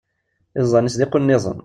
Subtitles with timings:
[0.59, 1.59] Iẓẓan-is d iqunnizen.